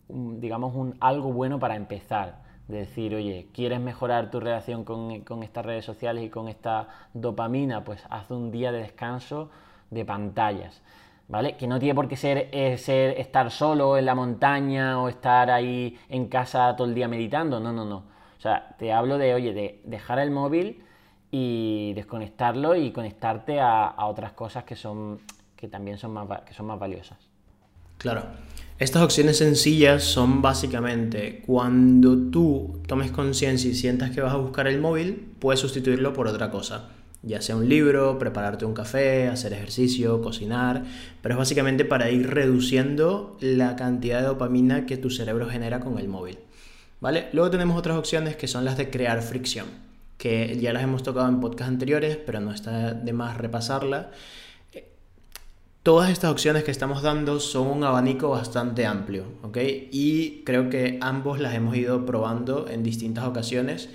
[0.09, 5.41] digamos, un, algo bueno para empezar, De decir, oye, ¿quieres mejorar tu relación con, con
[5.43, 7.83] estas redes sociales y con esta dopamina?
[7.85, 9.49] Pues haz un día de descanso
[9.89, 10.81] de pantallas.
[11.29, 11.57] ¿Vale?
[11.57, 15.51] Que no tiene por qué ser, eh, ser, estar solo en la montaña o estar
[15.51, 17.59] ahí en casa todo el día meditando.
[17.59, 17.97] No, no, no.
[18.37, 20.83] O sea, te hablo de, oye, de dejar el móvil
[21.31, 25.19] y desconectarlo y conectarte a, otras cosas que son
[25.57, 27.17] que también son más, que son más valiosas.
[27.97, 28.23] Claro.
[28.79, 34.67] Estas opciones sencillas son básicamente cuando tú tomes conciencia y sientas que vas a buscar
[34.67, 36.89] el móvil, puedes sustituirlo por otra cosa.
[37.23, 40.83] Ya sea un libro, prepararte un café, hacer ejercicio, cocinar,
[41.23, 45.97] pero es básicamente para ir reduciendo la cantidad de dopamina que tu cerebro genera con
[45.97, 46.37] el móvil.
[47.01, 47.29] ¿Vale?
[47.33, 49.87] Luego tenemos otras opciones que son las de crear fricción
[50.17, 54.11] que ya las hemos tocado en podcasts anteriores, pero no está de más repasarla.
[55.87, 59.57] Todas estas opciones que estamos dando son un abanico bastante amplio, ¿ok?
[59.89, 63.87] Y creo que ambos las hemos ido probando en distintas ocasiones.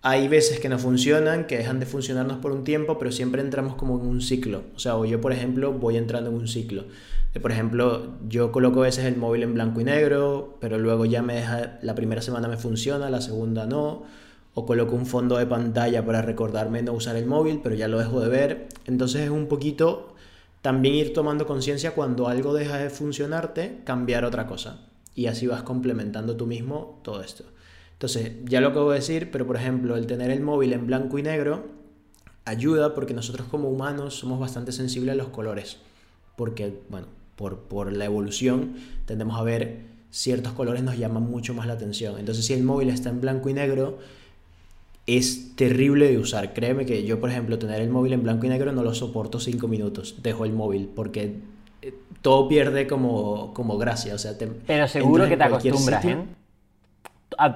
[0.00, 3.74] Hay veces que no funcionan, que dejan de funcionarnos por un tiempo, pero siempre entramos
[3.74, 4.62] como en un ciclo.
[4.74, 6.86] O sea, yo, por ejemplo, voy entrando en un ciclo.
[7.42, 11.20] Por ejemplo, yo coloco a veces el móvil en blanco y negro, pero luego ya
[11.20, 14.04] me deja, la primera semana me funciona, la segunda no
[14.54, 17.98] o coloco un fondo de pantalla para recordarme no usar el móvil, pero ya lo
[17.98, 18.68] dejo de ver.
[18.86, 20.14] Entonces es un poquito
[20.68, 24.80] también ir tomando conciencia cuando algo deja de funcionarte, cambiar otra cosa.
[25.14, 27.42] Y así vas complementando tú mismo todo esto.
[27.94, 31.18] Entonces, ya lo acabo de decir, pero por ejemplo, el tener el móvil en blanco
[31.18, 31.64] y negro
[32.44, 35.78] ayuda porque nosotros como humanos somos bastante sensibles a los colores.
[36.36, 38.74] Porque, bueno, por, por la evolución
[39.06, 42.18] tendemos a ver ciertos colores nos llaman mucho más la atención.
[42.18, 44.00] Entonces, si el móvil está en blanco y negro,
[45.08, 46.52] es terrible de usar.
[46.52, 49.40] Créeme que yo, por ejemplo, tener el móvil en blanco y negro no lo soporto
[49.40, 50.16] cinco minutos.
[50.22, 51.38] Dejo el móvil porque
[51.80, 54.14] eh, todo pierde como, como gracia.
[54.14, 54.32] O sea,
[54.66, 56.18] Pero seguro que te acostumbras, ¿eh?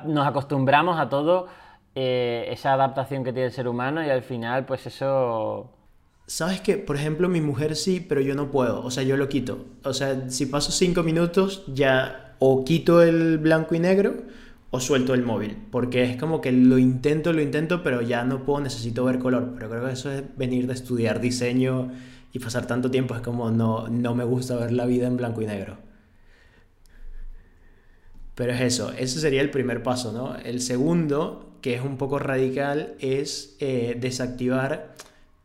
[0.06, 1.46] Nos acostumbramos a todo,
[1.94, 5.70] eh, esa adaptación que tiene el ser humano y al final, pues eso...
[6.26, 6.78] ¿Sabes qué?
[6.78, 8.82] Por ejemplo, mi mujer sí, pero yo no puedo.
[8.82, 9.66] O sea, yo lo quito.
[9.84, 14.14] O sea, si paso cinco minutos, ya o quito el blanco y negro
[14.74, 18.42] o suelto el móvil, porque es como que lo intento, lo intento, pero ya no
[18.42, 21.92] puedo, necesito ver color, pero creo que eso es venir de estudiar diseño
[22.32, 25.42] y pasar tanto tiempo, es como no, no me gusta ver la vida en blanco
[25.42, 25.76] y negro.
[28.35, 30.37] Pero es eso, ese sería el primer paso, ¿no?
[30.37, 34.94] El segundo, que es un poco radical, es eh, desactivar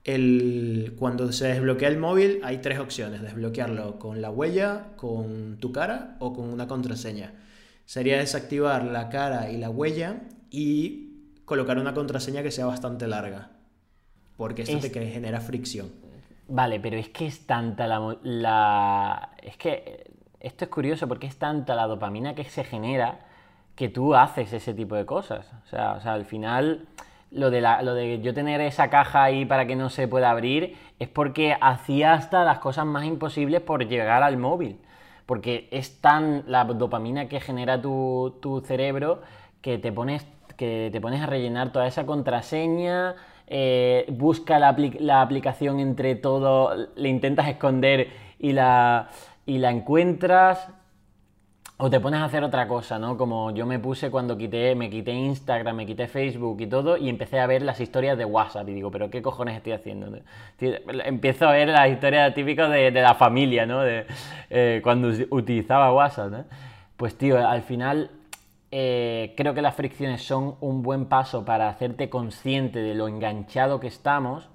[0.06, 0.96] el...
[0.98, 6.16] Cuando se desbloquea el móvil hay tres opciones, desbloquearlo con la huella, con tu cara
[6.20, 7.34] o con una contraseña
[7.88, 10.18] sería desactivar la cara y la huella
[10.52, 13.52] y colocar una contraseña que sea bastante larga.
[14.36, 15.90] Porque esto te genera fricción.
[16.50, 21.38] Vale, pero es que es tanta la, la, Es que esto es curioso porque es
[21.38, 23.22] tanta la dopamina que se genera
[23.76, 25.48] que tú haces ese tipo de cosas.
[25.66, 26.88] O sea, o sea al final
[27.32, 30.30] lo de, la, lo de yo tener esa caja ahí para que no se pueda
[30.30, 34.78] abrir es porque hacía hasta las cosas más imposibles por llegar al móvil
[35.28, 39.22] porque es tan la dopamina que genera tu, cerebro
[39.62, 45.22] que te, pones, que te pones a rellenar toda esa contraseña, eh, busca la, la,
[45.22, 48.08] aplicación entre todo, le intentas esconder
[48.40, 49.10] y la,
[49.46, 50.70] y la encuentras,
[51.80, 53.18] o te pones a hacer otra cosa, ¿no?
[53.18, 57.08] Como yo me puse cuando quité, me quité Instagram, me quité Facebook y todo, y
[57.08, 58.68] empecé a ver las historias de WhatsApp.
[58.70, 60.12] Y digo, ¿pero qué cojones estoy haciendo?
[60.60, 63.82] Empiezo a ver las historias típicas de, la familia, ¿no?
[63.82, 64.08] De,
[64.50, 66.46] eh, cuando utilizaba WhatsApp, ¿no?
[66.98, 68.10] Pues tío, al final
[68.72, 73.80] eh, creo que las fricciones son un buen paso para hacerte consciente de lo enganchado
[73.80, 74.50] que estamos,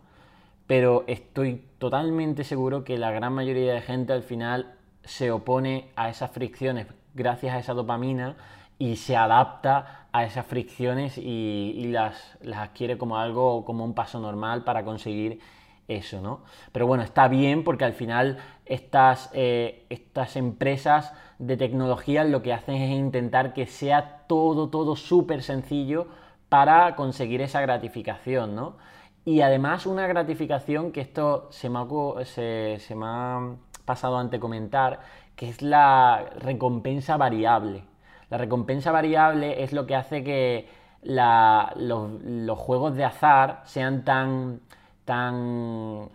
[0.66, 6.08] pero estoy totalmente seguro que la gran mayoría de gente al final se opone a
[6.08, 8.36] esas fricciones gracias a esa dopamina
[8.78, 14.20] y se adapta a esas fricciones y, las, las, adquiere como algo, como un paso
[14.20, 15.40] normal para conseguir
[15.88, 16.40] eso, ¿no?
[16.72, 22.52] Pero bueno, está bien porque al final estas, eh, estas empresas de tecnología lo que
[22.52, 26.06] hacen es intentar que sea todo, todo súper sencillo
[26.48, 28.76] para conseguir esa gratificación, ¿no?
[29.24, 31.80] Y además una gratificación que esto se me
[32.24, 33.40] se, se me ha
[33.84, 35.00] pasado ante comentar,
[35.42, 37.82] es la recompensa variable.
[38.30, 40.68] La recompensa variable es lo que hace que
[41.02, 44.60] los, juegos de azar sean tan,
[45.04, 46.08] tan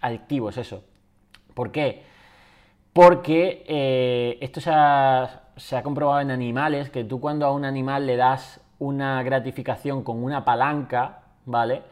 [0.00, 0.82] adictivos, eso.
[1.54, 2.02] ¿Por qué?
[2.92, 8.16] Porque eh, esto se ha comprobado en animales, que tú cuando a un animal le
[8.16, 11.82] das una gratificación con una palanca, ¿vale?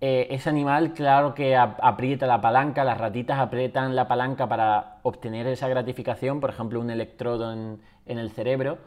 [0.00, 5.48] Eh, ese animal, claro que aprieta la palanca, las ratitas aprietan la palanca para obtener
[5.48, 8.78] esa gratificación, por ejemplo, un electrodo en, el cerebro,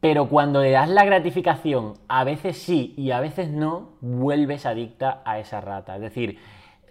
[0.00, 5.22] pero cuando le das la gratificación, a veces sí y a veces no, vuelves adicta
[5.24, 5.96] a esa rata.
[5.96, 6.38] Es decir,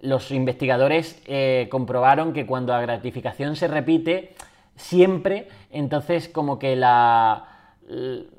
[0.01, 4.33] los investigadores eh, comprobaron que cuando la gratificación se repite
[4.75, 7.45] siempre, entonces como que la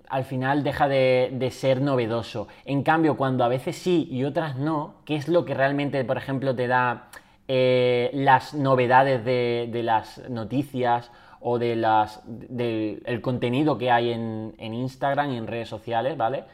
[0.09, 2.49] al final deja de, ser novedoso.
[2.65, 6.17] En cambio, cuando a veces sí y otras no, ¿qué es lo que realmente, por
[6.17, 7.09] ejemplo, te da
[7.49, 15.33] eh, las novedades de, las noticias o de las, del contenido que hay en, Instagram
[15.33, 16.45] y en redes sociales, ¿vale?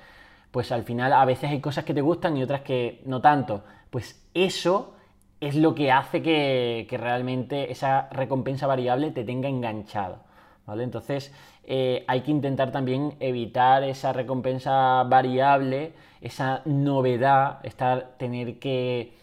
[0.51, 3.65] Pues al final a veces hay cosas que te gustan y otras que no tanto.
[3.91, 4.95] Pues eso
[5.41, 10.19] es lo que hace que, que realmente esa recompensa variable te tenga enganchado.
[10.67, 10.85] ¿Vale?
[10.85, 11.33] Entonces,
[11.64, 19.20] eh, hay que intentar también evitar esa recompensa variable, esa novedad, estar, tener que,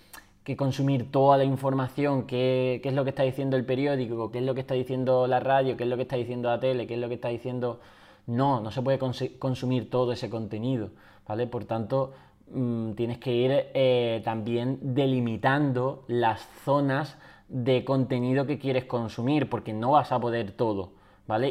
[0.57, 4.55] consumir toda la información, qué, es lo que está diciendo el periódico, qué es lo
[4.55, 6.99] que está diciendo la radio, qué es lo que está diciendo la tele, qué es
[6.99, 7.79] lo que está diciendo...
[8.25, 10.89] No, no se puede consumir todo ese contenido,
[11.27, 11.47] ¿vale?
[11.47, 12.13] Por tanto,
[12.51, 19.73] mm, tienes que ir eh, también delimitando las zonas de contenido que quieres consumir, porque
[19.73, 20.91] no vas a poder todo.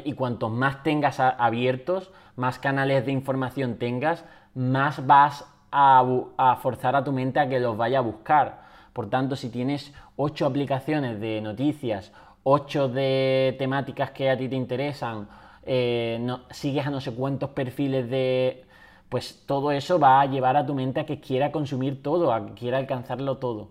[0.04, 7.04] Y cuanto más tengas abiertos, más canales de información tengas, más vas a, forzar a
[7.04, 8.62] tu mente a que los vaya a buscar.
[8.92, 12.12] Por tanto, si tienes ocho aplicaciones de noticias,
[12.42, 15.28] ocho de temáticas que a ti te interesan,
[15.64, 18.64] eh, sigues a no sé cuántos perfiles de...
[19.08, 22.44] Pues todo eso va a llevar a tu mente a que quiera consumir todo, a
[22.44, 23.68] que quiera alcanzarlo todo.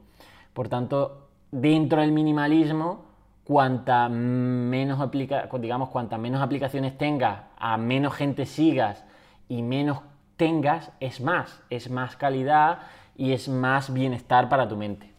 [0.53, 3.06] Por tanto, dentro del minimalismo,
[3.47, 9.05] cuanta menos aplica, digamos, cuantas menos aplicaciones tengas, a menos gente sigas
[9.47, 9.99] y menos
[10.35, 12.79] tengas, es más, es más calidad
[13.15, 15.09] y es más bienestar para tu mente.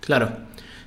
[0.00, 0.30] Claro.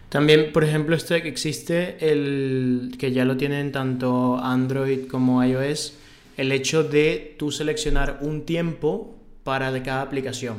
[0.09, 5.95] También, por ejemplo, este que existe el que ya lo tienen tanto Android como iOS,
[6.37, 10.57] el hecho de tú seleccionar un tiempo para de cada aplicación.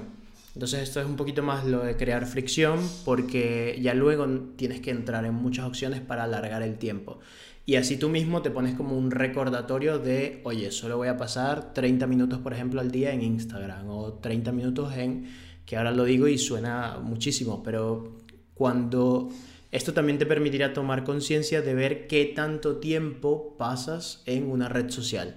[0.55, 4.91] Entonces esto es un poquito más lo de crear fricción porque ya luego tienes que
[4.91, 7.19] entrar en muchas opciones para alargar el tiempo.
[7.67, 11.73] Y así tú mismo te pones como un recordatorio de, oye, solo voy a pasar
[11.73, 15.27] 30 minutos, por ejemplo, al día en Instagram o 30 minutos en,
[15.65, 18.19] que ahora lo digo y suena muchísimo, pero
[18.53, 19.31] cuando
[19.73, 24.91] esto también te permitirá tomar conciencia de ver qué tanto tiempo pasas en una red
[24.91, 25.37] social.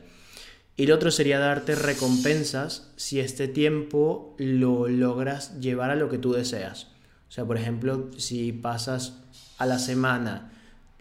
[0.80, 6.20] Y lo otro sería darte recompensas si este tiempo lo logras llevar a lo que
[6.20, 6.92] tú deseas.
[7.28, 9.24] O sea, por ejemplo, si pasas
[9.58, 10.52] a la semana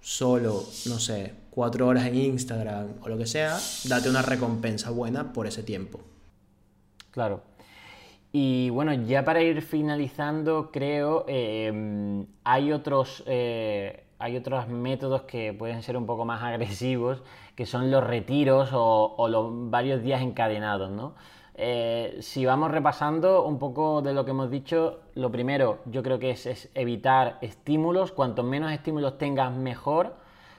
[0.01, 5.35] solo, no sé, cuatro horas en Instagram o lo que sea, date una recompensa buena
[5.35, 6.01] por ese tiempo.
[7.11, 7.43] Claro.
[8.33, 13.23] Y bueno, ya para ir finalizando, creo, eh, hay otros...
[13.27, 17.23] Eh, hay otros métodos que pueden ser un poco más agresivos,
[17.57, 21.15] que son los retiros o, los varios días encadenados, ¿no?
[21.55, 26.19] Eh, si vamos repasando un poco de lo que hemos dicho, lo primero yo creo
[26.19, 30.15] que es, evitar estímulos, cuanto menos estímulos tengas mejor.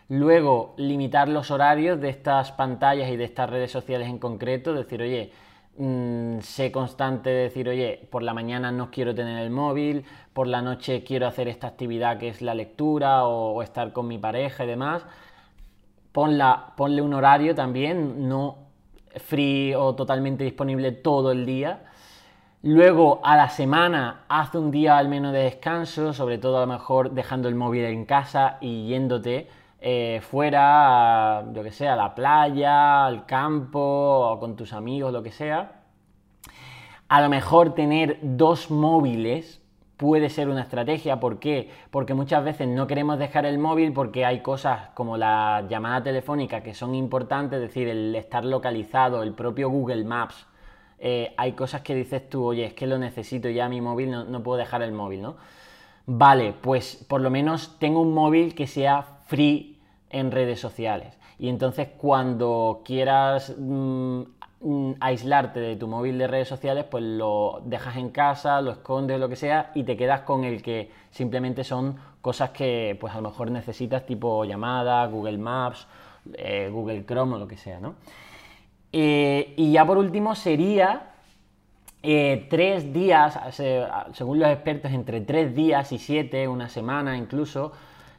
[0.10, 5.02] Luego limitar los horarios de estas pantallas y de estas redes sociales en concreto, decir,
[5.02, 5.32] oye,
[5.80, 10.48] Mm, sé constante de decir, oye, por la mañana no quiero tener el móvil, por
[10.48, 14.64] la noche quiero hacer esta actividad que es la lectura o, estar con mi pareja
[14.64, 15.06] y demás.
[16.76, 18.58] Ponle un horario también, no
[19.18, 21.84] free o totalmente disponible todo el día.
[22.64, 26.68] Luego a la semana haz un día al menos de descanso, sobre todo a lo
[26.68, 29.48] mejor dejando el móvil en casa y yéndote
[29.80, 35.22] eh, fuera, yo que sé, a la playa, al campo, o con tus amigos, lo
[35.22, 35.84] que sea.
[37.08, 39.62] A lo mejor tener dos móviles
[39.98, 41.20] puede ser una estrategia.
[41.20, 41.70] ¿Por qué?
[41.92, 46.62] Porque muchas veces no queremos dejar el móvil porque hay cosas como la llamada telefónica
[46.62, 50.46] que son importantes, es decir, el estar localizado, el propio Google Maps.
[51.00, 54.24] Eh, hay cosas que dices tú, oye, es que lo necesito ya mi móvil, no,
[54.24, 55.36] no puedo dejar el móvil, ¿no?
[56.06, 59.80] Vale, pues por lo menos tengo un móvil que sea free
[60.10, 61.18] en redes sociales.
[61.40, 64.22] Y entonces cuando quieras mm,
[64.62, 69.20] mm, aislarte de tu móvil de redes sociales, pues lo dejas en casa, lo escondes,
[69.20, 73.22] lo que sea, y te quedas con el que simplemente son cosas que pues a
[73.22, 75.88] lo mejor necesitas, tipo llamada, Google Maps,
[76.34, 77.96] eh, Google Chrome o lo que sea, ¿no?
[78.92, 81.12] Eh, y ya por último sería
[82.04, 83.38] eh, tres días,
[84.14, 87.74] según los expertos, entre tres días y siete, una semana incluso,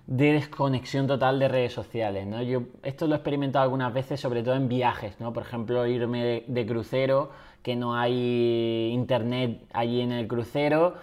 [0.09, 2.26] de desconexión total de redes sociales.
[2.26, 2.42] ¿no?
[2.42, 5.34] Yo esto lo he experimentado algunas veces, sobre todo en viajes, ¿no?
[5.34, 7.30] por ejemplo, irme de, crucero,
[7.62, 10.94] que no hay internet allí en el crucero,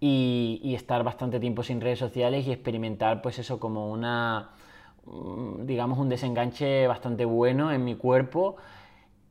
[0.00, 4.50] y, estar bastante tiempo sin redes sociales y experimentar pues eso como una,
[5.60, 8.56] digamos, un desenganche bastante bueno en mi cuerpo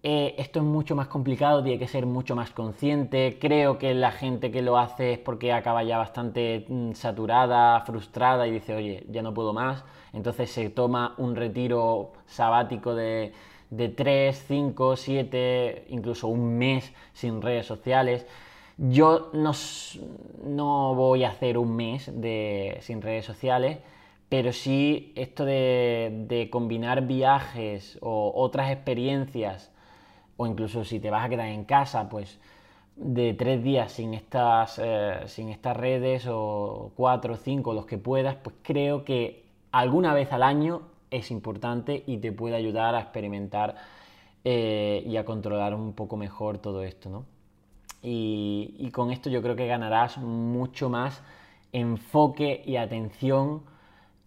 [0.06, 3.38] eh, esto es mucho más complicado, tiene que ser mucho más consciente.
[3.40, 8.46] Creo que la gente que lo hace es porque acaba ya bastante mm, saturada, frustrada
[8.46, 9.86] y dice, oye, ya no puedo más.
[10.12, 13.32] Entonces se toma un retiro sabático de,
[13.70, 18.28] de 3, 5, 7, incluso un mes sin redes sociales.
[18.78, 19.54] Yo no,
[20.46, 23.80] no voy a hacer un mes de, sin redes sociales,
[24.28, 29.73] pero sí esto de, de combinar viajes o otras experiencias
[30.38, 32.40] o incluso si te vas a quedar en casa, pues
[32.96, 37.98] de tres días sin estas, eh, sin estas redes o cuatro o cinco, los que
[37.98, 43.02] puedas, pues creo que alguna vez al año es importante y te puede ayudar a
[43.02, 43.76] experimentar
[44.44, 47.26] eh, y a controlar un poco mejor todo esto, ¿no?
[48.02, 51.24] Y, y con esto yo creo que ganarás mucho más
[51.72, 53.64] enfoque y atención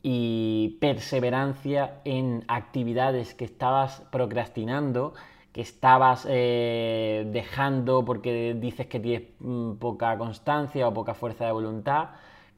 [0.03, 5.15] y perseverancia en actividades que estabas procrastinando
[5.57, 11.53] que estabas eh, dejando porque dices que tienes mm, poca constancia o poca fuerza de
[11.53, 12.11] voluntad,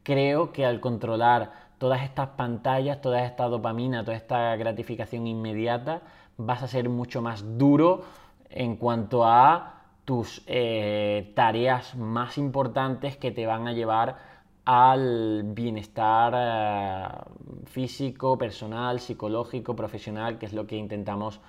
[0.02, 6.02] creo que al controlar todas estas pantallas, toda esta dopamina, toda esta gratificación inmediata,
[6.38, 8.02] vas a ser mucho más duro
[8.50, 9.74] en cuanto a
[10.04, 14.16] tus eh, tareas más importantes que te van a llevar
[14.64, 21.40] al bienestar eh, físico, personal, psicológico, profesional, que es lo que intentamos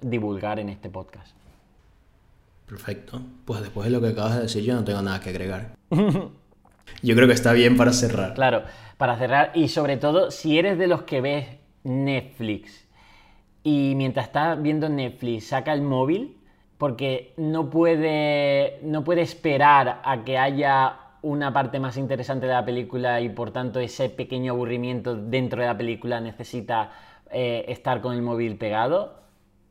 [0.00, 1.34] divulgar en este podcast.
[2.66, 3.20] Perfecto.
[3.44, 5.76] Pues después de lo que acabas de decir, yo no tengo nada que agregar.
[5.90, 8.34] yo creo que está bien para cerrar.
[8.34, 8.62] Claro,
[8.96, 11.46] para cerrar y sobre todo si eres de los que ves
[11.84, 12.86] Netflix
[13.62, 16.38] y mientras estás viendo Netflix saca el móvil
[16.78, 22.64] porque no puede, no puede esperar a que haya una parte más interesante de la
[22.64, 26.90] película y por tanto ese pequeño aburrimiento dentro de la película necesita
[27.30, 29.23] eh, estar con el móvil pegado,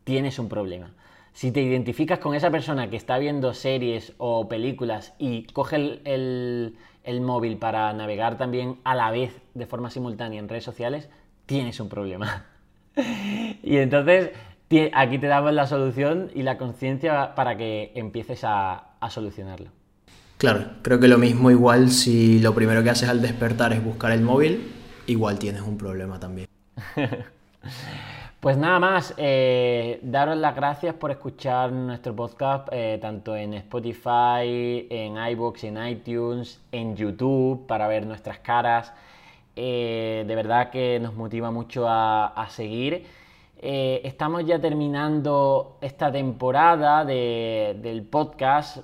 [0.03, 0.91] tienes un problema.
[1.33, 6.75] Si te identificas con esa persona que está viendo series o películas y coge el,
[7.21, 11.09] móvil para navegar también a la vez de forma simultánea en redes sociales,
[11.47, 12.45] tienes un problema.
[12.95, 14.31] y entonces
[14.93, 19.71] aquí te damos la solución y la conciencia para que empieces a, a solucionarlo.
[20.37, 24.11] Claro, creo que lo mismo igual si lo primero que haces al despertar es buscar
[24.11, 24.71] el móvil,
[25.07, 26.47] igual tienes un problema también.
[28.43, 34.85] Pues nada más, eh, daros las gracias por escuchar nuestro podcast eh, tanto en Spotify,
[34.89, 38.91] en iBox, en iTunes, en YouTube para ver nuestras caras.
[39.55, 43.05] Eh, de verdad que nos motiva mucho a, seguir.
[43.61, 48.79] estamos ya terminando esta temporada del podcast.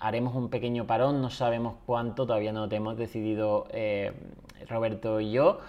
[0.00, 3.68] Haremos un pequeño parón, no sabemos cuánto, todavía no lo hemos decidido
[4.68, 5.60] Roberto y yo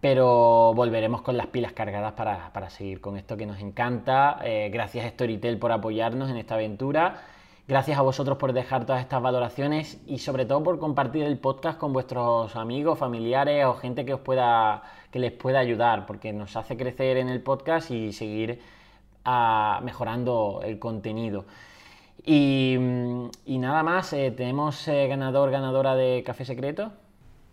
[0.00, 4.38] pero volveremos con las pilas cargadas para, seguir con esto que nos encanta.
[4.44, 7.22] Eh, gracias Storytel por apoyarnos en esta aventura.
[7.66, 11.78] Gracias a vosotros por dejar todas estas valoraciones y sobre todo por compartir el podcast
[11.78, 16.56] con vuestros amigos, familiares o gente que os pueda que les pueda ayudar, porque nos
[16.56, 18.60] hace crecer en el podcast y seguir
[19.24, 21.44] ah, mejorando el contenido.
[22.24, 22.76] Y,
[23.46, 26.92] nada más, eh, tenemos eh, ganador, ganadora de Café Secreto.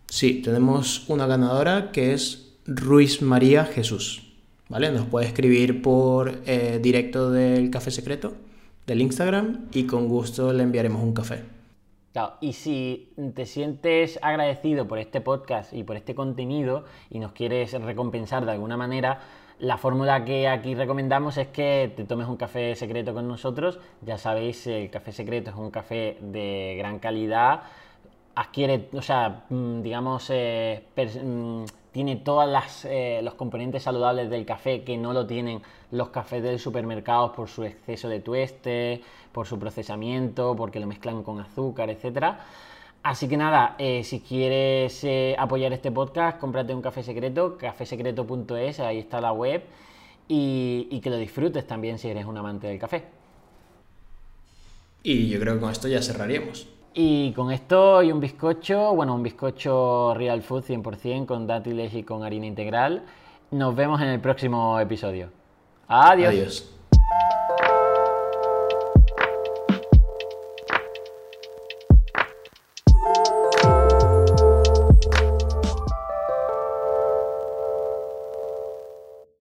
[0.08, 4.22] Sí, tenemos una ganadora que es Ruiz María Jesús.
[4.68, 4.90] ¿Vale?
[4.90, 8.34] Nos puede escribir por eh, directo del café secreto,
[8.86, 11.44] del Instagram, y con gusto le enviaremos un café.
[12.12, 17.32] Claro, y si te sientes agradecido por este podcast y por este contenido y nos
[17.32, 19.20] quieres recompensar de alguna manera,
[19.58, 23.78] la fórmula que aquí recomendamos es que te tomes un café secreto con nosotros.
[24.02, 27.62] Ya sabéis, el café secreto es un café de gran calidad
[28.36, 34.84] adquiere, o sea, mm, digamos, eh, mm, tiene todos eh, los componentes saludables del café
[34.84, 39.58] que no lo tienen los cafés del supermercado por su exceso de tueste, por su
[39.58, 42.34] procesamiento, porque lo mezclan con azúcar, etc.
[43.02, 45.06] Así que nada, eh, si quieres
[45.38, 49.62] apoyar este podcast, cómprate un café secreto, cafesecreto.es, ahí está la web,
[50.28, 53.04] y, y que lo disfrutes también si eres un amante del café.
[55.02, 56.75] Y yo creo que con esto ya cerraríamos.
[56.98, 62.02] Y con esto y un bizcocho, bueno, un bizcocho Real Food 100% con dátiles y
[62.02, 63.04] con harina integral.
[63.50, 65.28] Nos vemos en el próximo episodio.
[65.88, 66.28] Adiós.
[66.28, 66.75] Adiós.